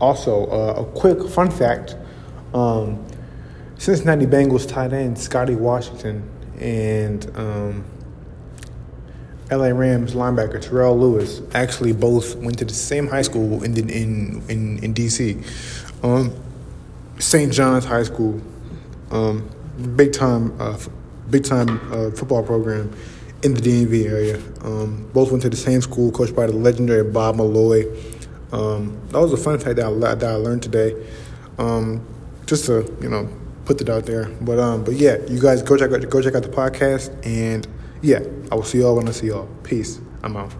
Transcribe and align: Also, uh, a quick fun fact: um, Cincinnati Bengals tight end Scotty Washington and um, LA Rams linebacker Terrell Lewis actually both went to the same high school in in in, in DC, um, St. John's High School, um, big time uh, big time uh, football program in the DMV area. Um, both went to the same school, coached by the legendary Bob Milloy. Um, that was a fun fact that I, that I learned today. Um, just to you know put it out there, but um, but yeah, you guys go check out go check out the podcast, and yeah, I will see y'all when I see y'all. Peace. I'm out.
Also, 0.00 0.46
uh, 0.46 0.82
a 0.82 0.84
quick 0.84 1.28
fun 1.28 1.50
fact: 1.50 1.96
um, 2.54 3.04
Cincinnati 3.78 4.26
Bengals 4.26 4.68
tight 4.68 4.92
end 4.92 5.18
Scotty 5.18 5.54
Washington 5.54 6.28
and 6.60 7.30
um, 7.36 7.84
LA 9.50 9.68
Rams 9.68 10.14
linebacker 10.14 10.60
Terrell 10.60 10.98
Lewis 10.98 11.40
actually 11.54 11.92
both 11.92 12.34
went 12.36 12.58
to 12.58 12.64
the 12.64 12.74
same 12.74 13.06
high 13.06 13.22
school 13.22 13.62
in 13.62 13.76
in 13.76 14.42
in, 14.48 14.78
in 14.82 14.94
DC, 14.94 15.44
um, 16.02 16.32
St. 17.18 17.52
John's 17.52 17.84
High 17.84 18.02
School, 18.02 18.40
um, 19.10 19.48
big 19.96 20.12
time 20.12 20.58
uh, 20.60 20.78
big 21.30 21.44
time 21.44 21.80
uh, 21.92 22.10
football 22.10 22.42
program 22.42 22.92
in 23.42 23.54
the 23.54 23.60
DMV 23.60 24.06
area. 24.06 24.36
Um, 24.62 25.08
both 25.12 25.30
went 25.30 25.42
to 25.42 25.50
the 25.50 25.56
same 25.56 25.80
school, 25.80 26.10
coached 26.10 26.34
by 26.34 26.46
the 26.46 26.52
legendary 26.52 27.04
Bob 27.04 27.36
Milloy. 27.36 27.84
Um, 28.52 29.00
that 29.08 29.20
was 29.20 29.32
a 29.32 29.36
fun 29.36 29.58
fact 29.58 29.76
that 29.76 29.86
I, 29.86 30.14
that 30.14 30.24
I 30.24 30.34
learned 30.34 30.62
today. 30.62 30.94
Um, 31.58 32.06
just 32.46 32.66
to 32.66 32.84
you 33.00 33.08
know 33.08 33.28
put 33.64 33.80
it 33.80 33.88
out 33.88 34.06
there, 34.06 34.28
but 34.40 34.58
um, 34.58 34.84
but 34.84 34.94
yeah, 34.94 35.16
you 35.28 35.40
guys 35.40 35.62
go 35.62 35.76
check 35.76 35.90
out 35.90 36.08
go 36.08 36.22
check 36.22 36.34
out 36.34 36.42
the 36.42 36.48
podcast, 36.48 37.10
and 37.26 37.66
yeah, 38.02 38.20
I 38.50 38.54
will 38.54 38.62
see 38.62 38.78
y'all 38.78 38.96
when 38.96 39.08
I 39.08 39.12
see 39.12 39.28
y'all. 39.28 39.48
Peace. 39.62 40.00
I'm 40.22 40.36
out. 40.36 40.52